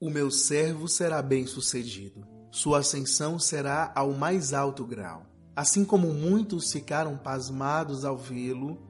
O 0.00 0.10
meu 0.10 0.30
servo 0.30 0.86
será 0.86 1.20
bem-sucedido. 1.20 2.24
Sua 2.52 2.78
ascensão 2.78 3.36
será 3.36 3.92
ao 3.96 4.12
mais 4.12 4.52
alto 4.52 4.86
grau. 4.86 5.26
Assim 5.56 5.84
como 5.84 6.14
muitos 6.14 6.70
ficaram 6.70 7.18
pasmados 7.18 8.04
ao 8.04 8.16
vê-lo, 8.16 8.80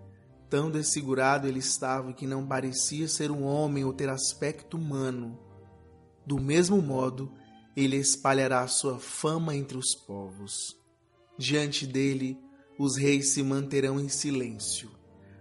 tão 0.50 0.70
desfigurado 0.70 1.48
ele 1.48 1.60
estava 1.60 2.12
que 2.12 2.26
não 2.26 2.46
parecia 2.46 3.08
ser 3.08 3.30
um 3.30 3.42
homem 3.44 3.86
ou 3.86 3.92
ter 3.94 4.10
aspecto 4.10 4.76
humano. 4.76 5.38
Do 6.26 6.38
mesmo 6.38 6.82
modo, 6.82 7.32
ele 7.74 7.96
espalhará 7.96 8.68
sua 8.68 8.98
fama 8.98 9.56
entre 9.56 9.78
os 9.78 9.94
povos. 9.94 10.76
Diante 11.38 11.86
dele, 11.86 12.38
os 12.78 12.98
reis 12.98 13.30
se 13.30 13.42
manterão 13.42 13.98
em 13.98 14.10
silêncio, 14.10 14.90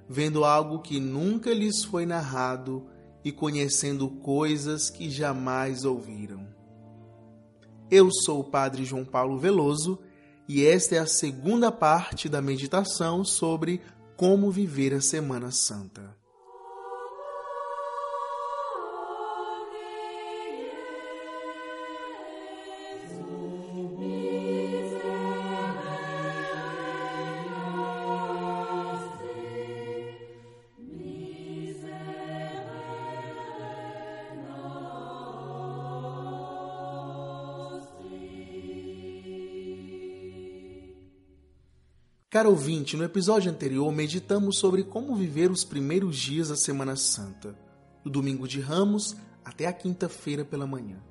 vendo 0.08 0.46
algo 0.46 0.80
que 0.80 0.98
nunca 0.98 1.54
lhes 1.54 1.84
foi 1.84 2.06
narrado 2.06 2.88
e 3.28 3.32
conhecendo 3.34 4.08
coisas 4.08 4.90
que 4.90 5.10
jamais 5.10 5.84
ouviram. 5.84 6.48
Eu 7.92 8.10
sou 8.10 8.40
o 8.40 8.44
Padre 8.46 8.86
João 8.86 9.04
Paulo 9.04 9.38
Veloso 9.38 10.00
e 10.48 10.66
esta 10.66 10.96
é 10.96 11.00
a 11.00 11.06
segunda 11.06 11.70
parte 11.70 12.30
da 12.30 12.42
meditação 12.42 13.26
sobre 13.26 13.82
como 14.16 14.50
viver 14.50 14.94
a 14.94 15.02
Semana 15.02 15.52
Santa. 15.52 16.16
Caro 42.30 42.50
ouvinte, 42.50 42.98
no 42.98 43.06
episódio 43.06 43.50
anterior 43.50 43.90
meditamos 43.90 44.58
sobre 44.58 44.84
como 44.84 45.16
viver 45.16 45.50
os 45.50 45.64
primeiros 45.64 46.18
dias 46.18 46.50
da 46.50 46.58
Semana 46.58 46.98
Santa, 46.98 47.58
do 48.04 48.10
domingo 48.10 48.46
de 48.46 48.60
Ramos 48.60 49.16
até 49.46 49.66
a 49.66 49.72
quinta-feira 49.72 50.44
pela 50.44 50.68
manhã. 50.68 51.02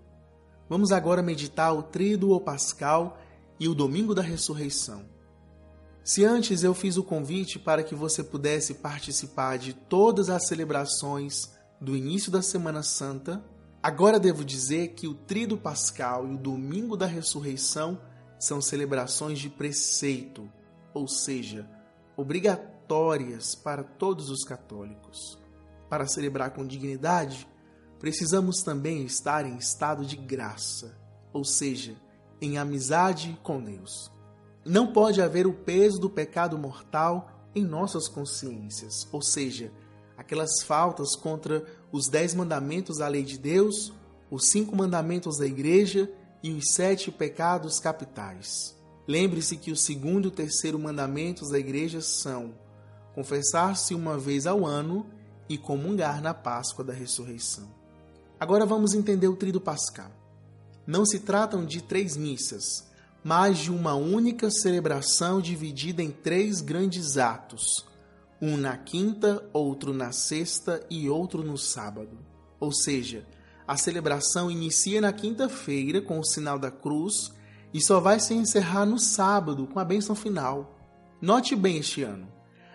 Vamos 0.69 0.93
agora 0.93 1.23
meditar 1.23 1.75
o 1.75 1.83
Tríduo 1.83 2.39
Pascal 2.39 3.19
e 3.59 3.67
o 3.67 3.75
Domingo 3.75 4.15
da 4.15 4.21
Ressurreição. 4.21 5.07
Se 6.05 6.23
antes 6.23 6.63
eu 6.63 6.75
fiz 6.75 6.99
o 6.99 7.03
convite 7.03 7.59
para 7.59 7.83
que 7.83 7.95
você 7.95 8.23
pudesse 8.23 8.75
participar 8.75 9.57
de 9.57 9.73
todas 9.73 10.29
as 10.29 10.47
celebrações 10.47 11.51
do 11.81 11.97
início 11.97 12.31
da 12.31 12.43
Semana 12.43 12.83
Santa, 12.83 13.43
agora 13.83 14.21
devo 14.21 14.45
dizer 14.45 14.89
que 14.89 15.09
o 15.09 15.15
Tríduo 15.15 15.57
Pascal 15.57 16.29
e 16.29 16.35
o 16.35 16.39
Domingo 16.39 16.95
da 16.95 17.07
Ressurreição 17.07 17.99
são 18.39 18.61
celebrações 18.61 19.39
de 19.39 19.49
preceito 19.49 20.47
ou 20.97 21.07
seja, 21.07 21.69
obrigatórias 22.17 23.55
para 23.55 23.85
todos 23.85 24.31
os 24.31 24.43
católicos. 24.45 25.39
Para 25.91 26.09
celebrar 26.09 26.53
com 26.53 26.67
dignidade, 26.67 27.47
precisamos 28.01 28.63
também 28.63 29.05
estar 29.05 29.45
em 29.45 29.59
estado 29.59 30.07
de 30.07 30.17
graça, 30.17 30.99
ou 31.35 31.45
seja, 31.45 31.95
em 32.41 32.57
amizade 32.57 33.39
com 33.43 33.63
Deus. 33.63 34.11
Não 34.65 34.91
pode 34.91 35.21
haver 35.21 35.47
o 35.47 35.53
peso 35.53 36.01
do 36.01 36.09
pecado 36.09 36.57
mortal 36.59 37.31
em 37.55 37.63
nossas 37.63 38.09
consciências, 38.09 39.07
ou 39.13 39.21
seja, 39.21 39.71
aquelas 40.17 40.63
faltas 40.65 41.15
contra 41.15 41.63
os 41.93 42.09
dez 42.09 42.35
mandamentos 42.35 42.99
da 42.99 43.07
lei 43.07 43.23
de 43.23 43.39
Deus, 43.39 43.93
os 44.31 44.49
cinco 44.49 44.75
mandamentos 44.75 45.37
da 45.37 45.47
igreja 45.47 46.11
e 46.43 46.53
os 46.53 46.73
sete 46.73 47.13
pecados 47.13 47.79
capitais. 47.79 48.76
Lembre-se 49.07 49.57
que 49.57 49.71
o 49.71 49.77
segundo 49.77 50.25
e 50.25 50.29
o 50.29 50.33
terceiro 50.33 50.79
mandamentos 50.79 51.51
da 51.51 51.59
igreja 51.59 52.01
são 52.01 52.55
confessar-se 53.15 53.95
uma 53.95 54.19
vez 54.19 54.47
ao 54.47 54.67
ano 54.67 55.07
e 55.49 55.57
comungar 55.57 56.21
na 56.21 56.35
Páscoa 56.35 56.85
da 56.85 56.93
ressurreição. 56.93 57.69
Agora 58.39 58.67
vamos 58.67 58.95
entender 58.95 59.29
o 59.29 59.37
Tríduo 59.37 59.61
Pascal. 59.61 60.11
Não 60.87 61.07
se 61.07 61.21
tratam 61.21 61.65
de 61.65 61.81
três 61.81 62.17
missas, 62.17 62.87
mas 63.25 63.59
de 63.59 63.73
uma 63.73 63.95
única 63.95 64.51
celebração 64.51 65.41
dividida 65.41 66.03
em 66.03 66.11
três 66.11 66.61
grandes 66.61 67.17
atos, 67.17 67.87
um 68.41 68.57
na 68.57 68.77
quinta, 68.77 69.49
outro 69.53 69.95
na 69.95 70.13
sexta 70.13 70.85
e 70.91 71.09
outro 71.09 71.43
no 71.43 71.57
sábado. 71.57 72.19
Ou 72.61 72.73
seja, 72.73 73.27
a 73.67 73.77
celebração 73.77 74.51
inicia 74.51 75.01
na 75.01 75.13
quinta-feira 75.13 76.03
com 76.03 76.19
o 76.19 76.25
sinal 76.25 76.59
da 76.59 76.71
cruz 76.71 77.33
e 77.77 77.81
só 77.83 78.01
vai 78.01 78.19
se 78.19 78.33
encerrar 78.33 78.87
no 78.87 78.99
sábado 78.99 79.67
com 79.67 79.79
a 79.79 79.85
bênção 79.85 80.17
final. 80.17 80.81
Note 81.21 81.55
bem 81.55 81.77
este 81.77 82.03
ano. 82.03 82.27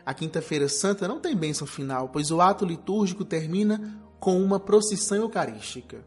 A 0.06 0.14
Quinta-feira 0.14 0.70
Santa 0.70 1.08
não 1.08 1.20
tem 1.20 1.36
bênção 1.36 1.66
final, 1.66 2.10
pois 2.10 2.30
o 2.30 2.40
ato 2.40 2.64
litúrgico 2.64 3.26
termina 3.26 4.00
com 4.20 4.40
uma 4.40 4.60
procissão 4.60 5.18
eucarística. 5.18 6.06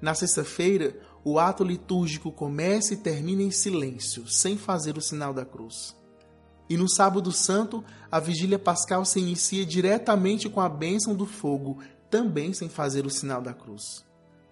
Na 0.00 0.14
sexta-feira, 0.14 0.98
o 1.22 1.38
ato 1.38 1.62
litúrgico 1.62 2.32
começa 2.32 2.94
e 2.94 2.96
termina 2.96 3.42
em 3.42 3.50
silêncio, 3.50 4.26
sem 4.26 4.56
fazer 4.56 4.96
o 4.96 5.02
sinal 5.02 5.34
da 5.34 5.44
cruz. 5.44 5.94
E 6.66 6.78
no 6.78 6.88
Sábado 6.88 7.30
Santo, 7.30 7.84
a 8.10 8.18
vigília 8.18 8.58
pascal 8.58 9.04
se 9.04 9.20
inicia 9.20 9.66
diretamente 9.66 10.48
com 10.48 10.62
a 10.62 10.68
bênção 10.70 11.14
do 11.14 11.26
fogo, 11.26 11.78
também 12.08 12.54
sem 12.54 12.70
fazer 12.70 13.04
o 13.04 13.10
sinal 13.10 13.42
da 13.42 13.52
cruz. 13.52 14.02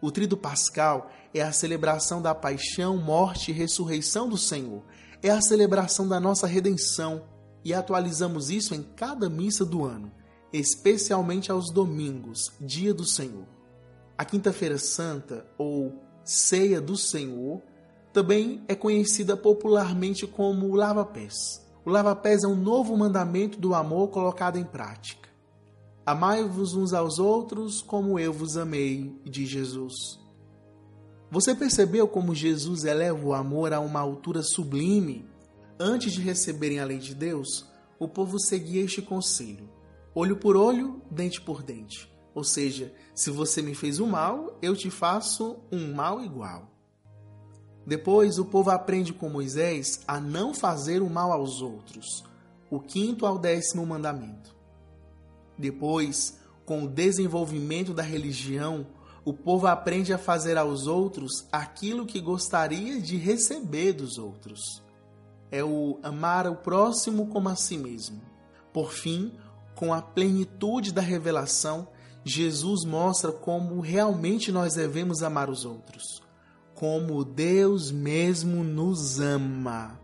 O 0.03 0.11
Trido 0.11 0.37
Pascal 0.37 1.13
é 1.33 1.41
a 1.43 1.53
celebração 1.53 2.21
da 2.21 2.35
paixão, 2.35 2.97
morte 2.97 3.53
e 3.53 3.55
ressurreição 3.55 4.29
do 4.29 4.37
Senhor. 4.37 4.83
É 5.23 5.31
a 5.31 5.41
celebração 5.41 6.09
da 6.09 6.19
nossa 6.19 6.45
redenção 6.45 7.23
e 7.65 7.73
atualizamos 7.73 8.51
isso 8.51 8.75
em 8.75 8.83
cada 8.83 9.31
missa 9.31 9.65
do 9.65 9.85
ano, 9.85 10.11
especialmente 10.53 11.53
aos 11.53 11.71
domingos, 11.71 12.53
dia 12.61 12.93
do 12.93 13.05
Senhor. 13.05 13.47
A 14.19 14.25
Quinta-feira 14.25 14.77
Santa, 14.77 15.47
ou 15.57 16.03
Ceia 16.25 16.81
do 16.81 16.97
Senhor, 16.97 17.63
também 18.13 18.65
é 18.67 18.75
conhecida 18.75 19.37
popularmente 19.37 20.27
como 20.27 20.67
o 20.67 20.75
lava-pés. 20.75 21.65
O 21.85 21.91
lava-pés 21.91 22.43
é 22.43 22.49
um 22.49 22.57
novo 22.57 22.97
mandamento 22.97 23.57
do 23.57 23.73
amor 23.73 24.09
colocado 24.09 24.59
em 24.59 24.65
prática. 24.65 25.32
Amai-vos 26.05 26.75
uns 26.75 26.93
aos 26.93 27.21
outros 27.21 27.81
como 27.81 28.19
eu 28.19 28.33
vos 28.33 28.57
amei, 28.57 29.17
diz 29.25 29.49
Jesus. 29.49 30.19
Você 31.31 31.55
percebeu 31.55 32.09
como 32.09 32.35
Jesus 32.35 32.85
eleva 32.85 33.25
o 33.25 33.33
amor 33.33 33.73
a 33.73 33.79
uma 33.79 34.01
altura 34.01 34.43
sublime? 34.43 35.25
Antes 35.79 36.13
de 36.13 36.21
receberem 36.21 36.81
a 36.81 36.85
lei 36.85 36.99
de 36.99 37.15
Deus, 37.15 37.67
o 38.01 38.09
povo 38.09 38.37
seguia 38.41 38.83
este 38.83 39.01
conselho: 39.01 39.71
olho 40.13 40.37
por 40.37 40.57
olho, 40.57 41.01
dente 41.09 41.41
por 41.41 41.63
dente. 41.63 42.13
Ou 42.35 42.43
seja, 42.43 42.93
se 43.15 43.31
você 43.31 43.63
me 43.63 43.75
fez 43.75 44.01
um 44.01 44.07
mal, 44.07 44.59
eu 44.61 44.75
te 44.75 44.91
faço 44.91 45.61
um 45.71 45.95
mal 45.95 46.21
igual. 46.21 46.69
Depois, 47.87 48.39
o 48.39 48.45
povo 48.45 48.71
aprende 48.71 49.13
com 49.13 49.29
Moisés 49.29 50.01
a 50.07 50.21
não 50.21 50.53
fazer 50.53 51.01
o 51.01 51.09
mal 51.09 51.31
aos 51.31 51.63
outros, 51.63 52.25
o 52.69 52.81
quinto 52.81 53.25
ao 53.25 53.39
décimo 53.39 53.87
mandamento. 53.87 54.62
Depois, 55.57 56.39
com 56.65 56.85
o 56.85 56.89
desenvolvimento 56.89 57.93
da 57.93 58.03
religião, 58.03 58.87
o 59.25 59.33
povo 59.33 59.67
aprende 59.67 60.13
a 60.13 60.19
fazer 60.19 60.57
aos 60.57 60.87
outros 60.87 61.47
aquilo 61.53 62.07
que 62.07 62.21
gostaria 62.21 63.01
de 63.01 63.17
receber 63.17 63.93
dos 63.93 64.19
outros. 64.19 64.83
É 65.51 65.63
o 65.63 65.99
amar 66.03 66.49
o 66.49 66.57
próximo 66.57 67.27
como 67.27 67.49
a 67.49 67.55
si 67.55 67.77
mesmo. 67.77 68.21
Por 68.73 68.93
fim, 68.93 69.33
com 69.75 69.93
a 69.93 70.03
plenitude 70.03 70.93
da 70.93 71.03
revelação, 71.03 71.87
Jesus 72.25 72.85
mostra 72.85 73.31
como 73.31 73.81
realmente 73.81 74.51
nós 74.51 74.75
devemos 74.75 75.23
amar 75.23 75.51
os 75.51 75.65
outros, 75.65 76.23
como 76.75 77.25
Deus 77.25 77.91
mesmo 77.93 78.65
nos 78.65 79.21
ama. 79.21 80.01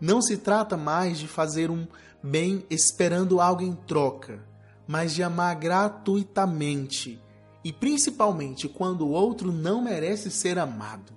Não 0.00 0.20
se 0.20 0.38
trata 0.38 0.76
mais 0.76 1.18
de 1.18 1.28
fazer 1.28 1.70
um 1.70 1.86
bem 2.22 2.64
esperando 2.68 3.40
algo 3.40 3.62
em 3.62 3.74
troca 3.74 4.49
mas 4.90 5.14
de 5.14 5.22
amar 5.22 5.54
gratuitamente 5.54 7.22
e 7.62 7.72
principalmente 7.72 8.68
quando 8.68 9.06
o 9.06 9.10
outro 9.10 9.52
não 9.52 9.80
merece 9.80 10.32
ser 10.32 10.58
amado. 10.58 11.12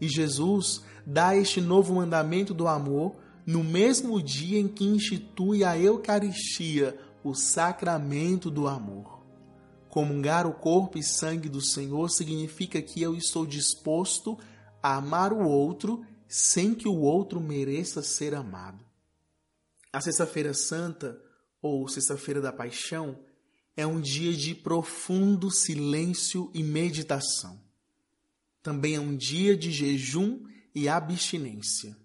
E 0.00 0.06
Jesus 0.06 0.84
dá 1.04 1.34
este 1.34 1.60
novo 1.60 1.96
mandamento 1.96 2.54
do 2.54 2.68
amor 2.68 3.16
no 3.44 3.64
mesmo 3.64 4.22
dia 4.22 4.60
em 4.60 4.68
que 4.68 4.84
institui 4.84 5.64
a 5.64 5.76
Eucaristia, 5.76 6.96
o 7.24 7.34
sacramento 7.34 8.48
do 8.48 8.68
amor. 8.68 9.24
Comungar 9.88 10.46
o 10.46 10.52
corpo 10.52 10.96
e 10.96 11.02
sangue 11.02 11.48
do 11.48 11.60
Senhor 11.60 12.10
significa 12.10 12.80
que 12.80 13.02
eu 13.02 13.16
estou 13.16 13.44
disposto 13.44 14.38
a 14.80 14.94
amar 14.98 15.32
o 15.32 15.48
outro 15.48 16.04
sem 16.28 16.76
que 16.76 16.86
o 16.86 17.00
outro 17.00 17.40
mereça 17.40 18.04
ser 18.04 18.36
amado. 18.36 18.84
A 19.92 20.00
Sexta-feira 20.00 20.54
Santa 20.54 21.28
ou 21.62 21.88
Sexta-feira 21.88 22.40
da 22.40 22.52
Paixão, 22.52 23.18
é 23.76 23.86
um 23.86 24.00
dia 24.00 24.36
de 24.36 24.54
profundo 24.54 25.50
silêncio 25.50 26.50
e 26.54 26.62
meditação. 26.62 27.60
também 28.62 28.94
é 28.94 29.00
um 29.00 29.16
dia 29.16 29.56
de 29.56 29.70
jejum 29.72 30.44
e 30.74 30.86
abstinência. 30.86 31.96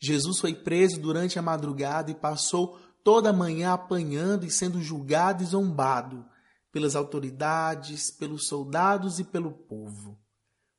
Jesus 0.00 0.40
foi 0.40 0.54
preso 0.54 1.00
durante 1.00 1.38
a 1.38 1.42
madrugada 1.42 2.10
e 2.10 2.14
passou 2.14 2.80
toda 3.04 3.30
a 3.30 3.32
manhã 3.32 3.72
apanhando 3.72 4.44
e 4.44 4.50
sendo 4.50 4.82
julgado 4.82 5.42
e 5.42 5.46
zombado 5.46 6.24
pelas 6.72 6.96
autoridades, 6.96 8.10
pelos 8.10 8.48
soldados 8.48 9.20
e 9.20 9.24
pelo 9.24 9.52
povo. 9.52 10.18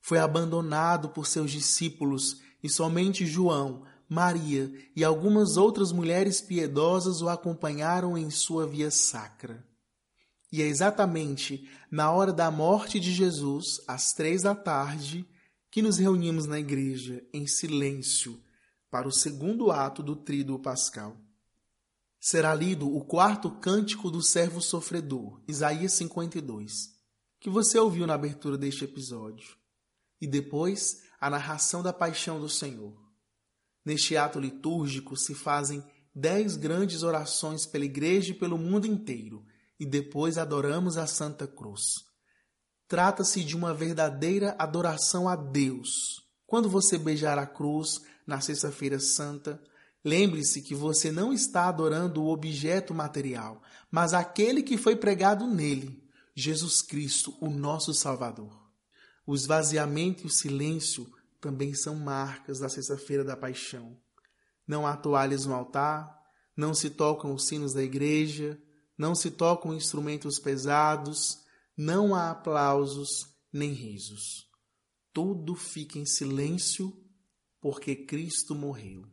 Foi 0.02 0.18
abandonado 0.18 1.08
por 1.08 1.26
seus 1.26 1.50
discípulos 1.50 2.42
e 2.62 2.68
somente 2.68 3.24
João, 3.24 3.84
Maria 4.08 4.72
e 4.94 5.02
algumas 5.02 5.56
outras 5.56 5.92
mulheres 5.92 6.40
piedosas 6.40 7.22
o 7.22 7.28
acompanharam 7.28 8.16
em 8.16 8.30
sua 8.30 8.66
via 8.66 8.90
sacra. 8.90 9.64
E 10.52 10.62
é 10.62 10.66
exatamente 10.66 11.68
na 11.90 12.12
hora 12.12 12.32
da 12.32 12.50
morte 12.50 13.00
de 13.00 13.12
Jesus, 13.12 13.80
às 13.88 14.12
três 14.12 14.42
da 14.42 14.54
tarde, 14.54 15.28
que 15.70 15.82
nos 15.82 15.98
reunimos 15.98 16.46
na 16.46 16.60
igreja 16.60 17.26
em 17.32 17.46
silêncio 17.46 18.40
para 18.88 19.08
o 19.08 19.12
segundo 19.12 19.72
ato 19.72 20.02
do 20.04 20.14
Tríduo 20.14 20.60
Pascal. 20.60 21.16
Será 22.20 22.54
lido 22.54 22.88
o 22.88 23.04
quarto 23.04 23.50
cântico 23.50 24.08
do 24.08 24.22
servo 24.22 24.62
sofredor, 24.62 25.42
Isaías 25.48 25.94
52, 25.94 26.94
que 27.40 27.50
você 27.50 27.76
ouviu 27.76 28.06
na 28.06 28.14
abertura 28.14 28.56
deste 28.56 28.84
episódio, 28.84 29.56
e 30.20 30.26
depois 30.26 31.02
a 31.20 31.28
narração 31.28 31.82
da 31.82 31.92
paixão 31.92 32.38
do 32.38 32.48
Senhor. 32.48 33.03
Neste 33.84 34.16
ato 34.16 34.40
litúrgico 34.40 35.16
se 35.16 35.34
fazem 35.34 35.84
dez 36.14 36.56
grandes 36.56 37.02
orações 37.02 37.66
pela 37.66 37.84
igreja 37.84 38.30
e 38.30 38.38
pelo 38.38 38.56
mundo 38.56 38.86
inteiro, 38.86 39.44
e 39.78 39.84
depois 39.84 40.38
adoramos 40.38 40.96
a 40.96 41.06
Santa 41.06 41.46
Cruz. 41.46 41.82
Trata-se 42.86 43.42
de 43.42 43.56
uma 43.56 43.74
verdadeira 43.74 44.54
adoração 44.58 45.28
a 45.28 45.34
Deus. 45.34 46.22
Quando 46.46 46.68
você 46.68 46.96
beijar 46.96 47.38
a 47.38 47.46
cruz 47.46 48.00
na 48.26 48.40
Sexta-feira 48.40 49.00
Santa, 49.00 49.60
lembre-se 50.04 50.62
que 50.62 50.74
você 50.74 51.10
não 51.10 51.32
está 51.32 51.68
adorando 51.68 52.22
o 52.22 52.28
objeto 52.28 52.94
material, 52.94 53.62
mas 53.90 54.14
aquele 54.14 54.62
que 54.62 54.76
foi 54.76 54.94
pregado 54.94 55.46
nele, 55.46 56.02
Jesus 56.34 56.82
Cristo, 56.82 57.36
o 57.40 57.50
nosso 57.50 57.92
Salvador. 57.92 58.52
O 59.26 59.34
esvaziamento 59.34 60.24
e 60.24 60.26
o 60.26 60.30
silêncio 60.30 61.10
também 61.44 61.74
são 61.74 61.94
marcas 61.94 62.58
da 62.58 62.70
Sexta-feira 62.70 63.22
da 63.22 63.36
Paixão. 63.36 63.98
Não 64.66 64.86
há 64.86 64.96
toalhas 64.96 65.44
no 65.44 65.52
altar, 65.52 66.10
não 66.56 66.72
se 66.72 66.88
tocam 66.88 67.34
os 67.34 67.46
sinos 67.46 67.74
da 67.74 67.82
igreja, 67.82 68.58
não 68.96 69.14
se 69.14 69.30
tocam 69.30 69.74
instrumentos 69.74 70.38
pesados, 70.38 71.44
não 71.76 72.14
há 72.14 72.30
aplausos 72.30 73.26
nem 73.52 73.72
risos. 73.72 74.48
Tudo 75.12 75.54
fica 75.54 75.98
em 75.98 76.06
silêncio 76.06 76.96
porque 77.60 77.94
Cristo 77.94 78.54
morreu. 78.54 79.04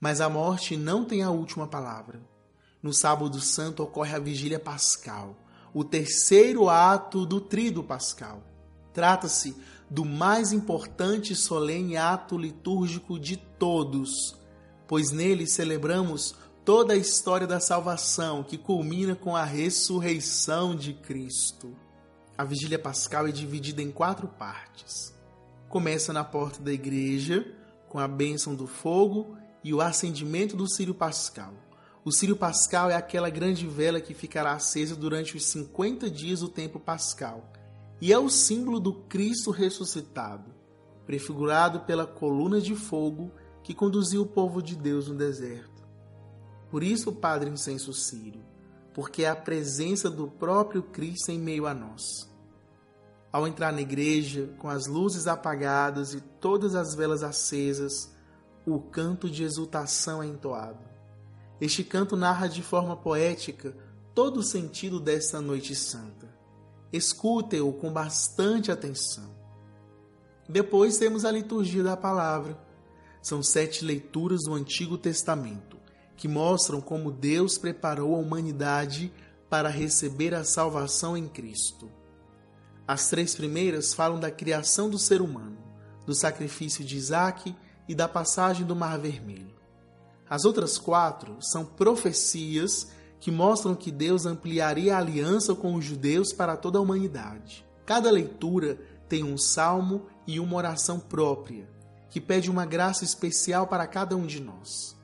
Mas 0.00 0.22
a 0.22 0.30
morte 0.30 0.78
não 0.78 1.04
tem 1.04 1.22
a 1.22 1.30
última 1.30 1.68
palavra. 1.68 2.26
No 2.82 2.94
Sábado 2.94 3.38
Santo 3.38 3.82
ocorre 3.82 4.14
a 4.14 4.18
Vigília 4.18 4.58
Pascal, 4.58 5.36
o 5.74 5.84
terceiro 5.84 6.70
ato 6.70 7.26
do 7.26 7.38
Tríduo 7.38 7.84
Pascal. 7.84 8.42
Trata-se 8.94 9.54
do 9.90 10.04
mais 10.04 10.52
importante 10.52 11.32
e 11.32 11.36
solene 11.36 11.96
ato 11.96 12.36
litúrgico 12.36 13.18
de 13.18 13.36
todos, 13.36 14.36
pois 14.86 15.10
nele 15.10 15.46
celebramos 15.46 16.34
toda 16.64 16.92
a 16.92 16.96
história 16.96 17.46
da 17.46 17.60
salvação 17.60 18.42
que 18.42 18.58
culmina 18.58 19.14
com 19.14 19.34
a 19.34 19.44
ressurreição 19.44 20.76
de 20.76 20.92
Cristo. 20.92 21.74
A 22.36 22.44
vigília 22.44 22.78
pascal 22.78 23.26
é 23.26 23.32
dividida 23.32 23.82
em 23.82 23.90
quatro 23.90 24.28
partes. 24.28 25.14
Começa 25.68 26.12
na 26.12 26.22
porta 26.22 26.62
da 26.62 26.72
igreja, 26.72 27.46
com 27.88 27.98
a 27.98 28.06
bênção 28.06 28.54
do 28.54 28.66
fogo 28.66 29.36
e 29.64 29.72
o 29.72 29.80
acendimento 29.80 30.56
do 30.56 30.68
círio 30.68 30.94
pascal. 30.94 31.54
O 32.04 32.12
círio 32.12 32.36
pascal 32.36 32.90
é 32.90 32.94
aquela 32.94 33.28
grande 33.28 33.66
vela 33.66 34.00
que 34.00 34.14
ficará 34.14 34.52
acesa 34.52 34.94
durante 34.94 35.36
os 35.36 35.46
50 35.46 36.10
dias 36.10 36.40
do 36.40 36.48
tempo 36.48 36.78
pascal 36.78 37.50
e 38.00 38.12
é 38.12 38.18
o 38.18 38.28
símbolo 38.28 38.78
do 38.78 38.92
Cristo 38.92 39.50
ressuscitado, 39.50 40.54
prefigurado 41.04 41.80
pela 41.80 42.06
coluna 42.06 42.60
de 42.60 42.74
fogo 42.74 43.32
que 43.62 43.74
conduziu 43.74 44.22
o 44.22 44.26
povo 44.26 44.62
de 44.62 44.76
Deus 44.76 45.08
no 45.08 45.14
deserto. 45.14 45.82
Por 46.70 46.82
isso 46.82 47.12
Padre 47.12 47.50
incenso 47.50 47.92
Sírio, 47.92 48.42
porque 48.94 49.24
é 49.24 49.28
a 49.28 49.36
presença 49.36 50.10
do 50.10 50.28
próprio 50.28 50.82
Cristo 50.82 51.30
em 51.30 51.38
meio 51.38 51.66
a 51.66 51.74
nós. 51.74 52.28
Ao 53.32 53.46
entrar 53.46 53.72
na 53.72 53.80
igreja, 53.80 54.54
com 54.58 54.68
as 54.68 54.86
luzes 54.86 55.26
apagadas 55.26 56.14
e 56.14 56.20
todas 56.20 56.74
as 56.74 56.94
velas 56.94 57.22
acesas, 57.22 58.14
o 58.66 58.78
canto 58.78 59.28
de 59.28 59.42
exultação 59.42 60.22
é 60.22 60.26
entoado. 60.26 60.84
Este 61.60 61.82
canto 61.82 62.16
narra 62.16 62.46
de 62.46 62.62
forma 62.62 62.96
poética 62.96 63.76
todo 64.14 64.38
o 64.38 64.42
sentido 64.42 65.00
desta 65.00 65.40
noite 65.40 65.74
santa. 65.74 66.27
Escutem-o 66.92 67.72
com 67.72 67.92
bastante 67.92 68.70
atenção. 68.70 69.36
Depois 70.48 70.98
temos 70.98 71.24
a 71.24 71.30
liturgia 71.30 71.82
da 71.82 71.96
palavra. 71.96 72.58
São 73.20 73.42
sete 73.42 73.84
leituras 73.84 74.44
do 74.44 74.54
Antigo 74.54 74.96
Testamento 74.96 75.78
que 76.18 76.26
mostram 76.26 76.80
como 76.80 77.12
Deus 77.12 77.56
preparou 77.56 78.16
a 78.16 78.18
humanidade 78.18 79.12
para 79.48 79.68
receber 79.68 80.34
a 80.34 80.42
salvação 80.42 81.16
em 81.16 81.28
Cristo. 81.28 81.88
As 82.86 83.08
três 83.08 83.36
primeiras 83.36 83.94
falam 83.94 84.18
da 84.18 84.30
criação 84.30 84.90
do 84.90 84.98
ser 84.98 85.22
humano, 85.22 85.56
do 86.04 86.14
sacrifício 86.14 86.84
de 86.84 86.96
Isaac 86.96 87.54
e 87.88 87.94
da 87.94 88.08
passagem 88.08 88.66
do 88.66 88.74
Mar 88.74 88.98
Vermelho. 88.98 89.54
As 90.28 90.44
outras 90.44 90.76
quatro 90.76 91.36
são 91.40 91.64
profecias 91.64 92.88
que 93.20 93.30
mostram 93.30 93.74
que 93.74 93.90
Deus 93.90 94.26
ampliaria 94.26 94.94
a 94.94 94.98
aliança 94.98 95.54
com 95.54 95.74
os 95.74 95.84
judeus 95.84 96.32
para 96.32 96.56
toda 96.56 96.78
a 96.78 96.82
humanidade. 96.82 97.66
Cada 97.84 98.10
leitura 98.10 98.78
tem 99.08 99.24
um 99.24 99.38
salmo 99.38 100.06
e 100.26 100.38
uma 100.38 100.56
oração 100.56 101.00
própria, 101.00 101.68
que 102.10 102.20
pede 102.20 102.50
uma 102.50 102.66
graça 102.66 103.04
especial 103.04 103.66
para 103.66 103.86
cada 103.86 104.14
um 104.16 104.26
de 104.26 104.40
nós. 104.40 104.96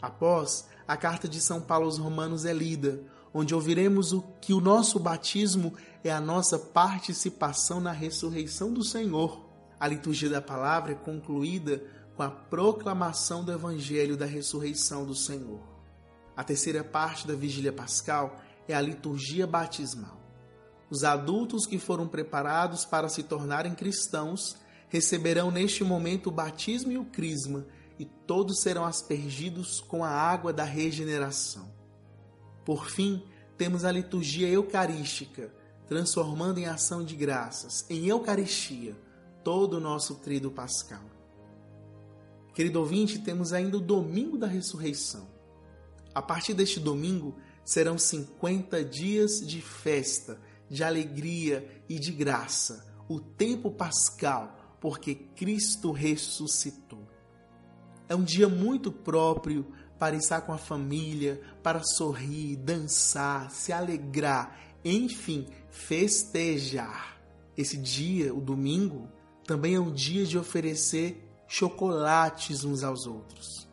Após, 0.00 0.68
a 0.86 0.96
carta 0.96 1.26
de 1.26 1.40
São 1.40 1.60
Paulo 1.60 1.86
aos 1.86 1.98
Romanos 1.98 2.44
é 2.44 2.52
lida, 2.52 3.02
onde 3.32 3.54
ouviremos 3.54 4.12
o 4.12 4.22
que 4.40 4.52
o 4.52 4.60
nosso 4.60 4.98
batismo 4.98 5.74
é 6.04 6.10
a 6.10 6.20
nossa 6.20 6.58
participação 6.58 7.80
na 7.80 7.92
ressurreição 7.92 8.72
do 8.72 8.84
Senhor. 8.84 9.44
A 9.78 9.88
liturgia 9.88 10.30
da 10.30 10.40
palavra 10.40 10.92
é 10.92 10.94
concluída 10.94 11.82
com 12.16 12.22
a 12.22 12.30
proclamação 12.30 13.44
do 13.44 13.52
evangelho 13.52 14.16
da 14.16 14.24
ressurreição 14.24 15.04
do 15.04 15.14
Senhor. 15.14 15.75
A 16.36 16.44
terceira 16.44 16.84
parte 16.84 17.26
da 17.26 17.34
vigília 17.34 17.72
pascal 17.72 18.38
é 18.68 18.74
a 18.74 18.80
liturgia 18.80 19.46
batismal. 19.46 20.20
Os 20.90 21.02
adultos 21.02 21.66
que 21.66 21.78
foram 21.78 22.06
preparados 22.06 22.84
para 22.84 23.08
se 23.08 23.22
tornarem 23.22 23.74
cristãos 23.74 24.56
receberão 24.88 25.50
neste 25.50 25.82
momento 25.82 26.28
o 26.28 26.32
batismo 26.32 26.92
e 26.92 26.98
o 26.98 27.04
crisma, 27.04 27.66
e 27.98 28.04
todos 28.04 28.60
serão 28.60 28.84
aspergidos 28.84 29.80
com 29.80 30.04
a 30.04 30.10
água 30.10 30.52
da 30.52 30.64
regeneração. 30.64 31.66
Por 32.64 32.90
fim, 32.90 33.22
temos 33.56 33.84
a 33.84 33.90
liturgia 33.90 34.48
eucarística, 34.48 35.50
transformando 35.88 36.58
em 36.58 36.66
ação 36.66 37.02
de 37.02 37.16
graças, 37.16 37.86
em 37.88 38.06
Eucaristia, 38.06 38.94
todo 39.42 39.78
o 39.78 39.80
nosso 39.80 40.16
trido 40.16 40.50
pascal. 40.50 41.04
Querido 42.52 42.80
ouvinte, 42.80 43.18
temos 43.18 43.52
ainda 43.52 43.78
o 43.78 43.80
domingo 43.80 44.36
da 44.36 44.46
ressurreição. 44.46 45.35
A 46.16 46.22
partir 46.22 46.54
deste 46.54 46.80
domingo 46.80 47.36
serão 47.62 47.98
50 47.98 48.82
dias 48.82 49.32
de 49.46 49.60
festa, 49.60 50.40
de 50.66 50.82
alegria 50.82 51.82
e 51.90 51.98
de 51.98 52.10
graça, 52.10 52.86
o 53.06 53.20
tempo 53.20 53.70
pascal, 53.70 54.78
porque 54.80 55.14
Cristo 55.14 55.92
ressuscitou. 55.92 57.06
É 58.08 58.14
um 58.14 58.24
dia 58.24 58.48
muito 58.48 58.90
próprio 58.90 59.70
para 59.98 60.16
estar 60.16 60.40
com 60.40 60.54
a 60.54 60.58
família, 60.58 61.38
para 61.62 61.82
sorrir, 61.82 62.56
dançar, 62.56 63.50
se 63.50 63.70
alegrar, 63.70 64.58
enfim, 64.82 65.46
festejar. 65.68 67.20
Esse 67.54 67.76
dia, 67.76 68.34
o 68.34 68.40
domingo, 68.40 69.06
também 69.44 69.74
é 69.74 69.80
um 69.80 69.92
dia 69.92 70.24
de 70.24 70.38
oferecer 70.38 71.22
chocolates 71.46 72.64
uns 72.64 72.82
aos 72.82 73.06
outros. 73.06 73.66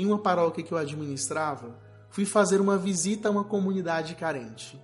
Em 0.00 0.06
uma 0.06 0.18
paróquia 0.18 0.64
que 0.64 0.72
eu 0.72 0.78
administrava, 0.78 1.78
fui 2.08 2.24
fazer 2.24 2.58
uma 2.58 2.78
visita 2.78 3.28
a 3.28 3.30
uma 3.30 3.44
comunidade 3.44 4.14
carente. 4.14 4.80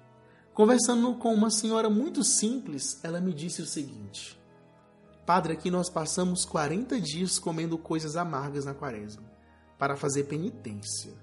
Conversando 0.53 1.15
com 1.15 1.33
uma 1.33 1.49
senhora 1.49 1.89
muito 1.89 2.23
simples, 2.23 3.01
ela 3.03 3.19
me 3.19 3.33
disse 3.33 3.63
o 3.63 3.67
seguinte: 3.67 4.39
Padre, 5.25 5.55
aqui 5.55 5.71
nós 5.71 5.89
passamos 5.89 6.45
40 6.45 7.01
dias 7.01 7.39
comendo 7.39 7.79
coisas 7.79 8.15
amargas 8.15 8.67
na 8.67 8.75
quaresma, 8.75 9.23
para 9.79 9.97
fazer 9.97 10.25
penitência. 10.25 11.15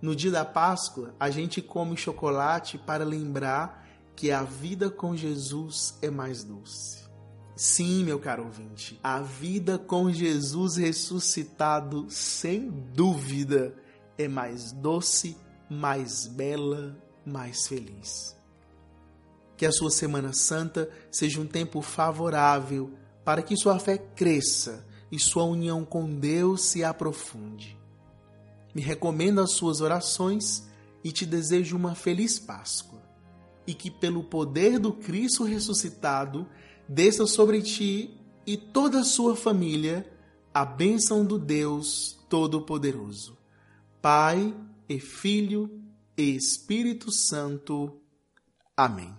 No 0.00 0.14
dia 0.14 0.30
da 0.30 0.44
Páscoa, 0.44 1.12
a 1.18 1.28
gente 1.28 1.60
come 1.60 1.96
chocolate 1.96 2.78
para 2.78 3.04
lembrar 3.04 3.84
que 4.14 4.30
a 4.30 4.44
vida 4.44 4.90
com 4.90 5.16
Jesus 5.16 5.98
é 6.00 6.08
mais 6.08 6.44
doce. 6.44 7.07
Sim, 7.58 8.04
meu 8.04 8.20
caro 8.20 8.44
ouvinte, 8.44 9.00
a 9.02 9.18
vida 9.18 9.80
com 9.80 10.12
Jesus 10.12 10.76
ressuscitado, 10.76 12.06
sem 12.08 12.70
dúvida, 12.94 13.74
é 14.16 14.28
mais 14.28 14.70
doce, 14.70 15.36
mais 15.68 16.28
bela, 16.28 16.96
mais 17.26 17.66
feliz. 17.66 18.36
Que 19.56 19.66
a 19.66 19.72
sua 19.72 19.90
Semana 19.90 20.32
Santa 20.32 20.88
seja 21.10 21.40
um 21.40 21.48
tempo 21.48 21.82
favorável 21.82 22.92
para 23.24 23.42
que 23.42 23.56
sua 23.56 23.80
fé 23.80 23.98
cresça 23.98 24.86
e 25.10 25.18
sua 25.18 25.42
união 25.42 25.84
com 25.84 26.08
Deus 26.08 26.62
se 26.62 26.84
aprofunde. 26.84 27.76
Me 28.72 28.80
recomendo 28.80 29.40
as 29.40 29.50
suas 29.54 29.80
orações 29.80 30.68
e 31.02 31.10
te 31.10 31.26
desejo 31.26 31.76
uma 31.76 31.96
feliz 31.96 32.38
Páscoa. 32.38 33.02
E 33.66 33.74
que, 33.74 33.90
pelo 33.90 34.22
poder 34.22 34.78
do 34.78 34.92
Cristo 34.92 35.42
ressuscitado, 35.42 36.46
desça 36.88 37.26
sobre 37.26 37.62
ti 37.62 38.18
e 38.46 38.56
toda 38.56 39.00
a 39.00 39.04
sua 39.04 39.36
família 39.36 40.10
a 40.54 40.64
bênção 40.64 41.24
do 41.24 41.38
Deus 41.38 42.18
Todo-Poderoso. 42.28 43.36
Pai 44.00 44.54
e 44.88 44.98
Filho 44.98 45.82
e 46.16 46.34
Espírito 46.34 47.12
Santo. 47.12 48.00
Amém. 48.76 49.14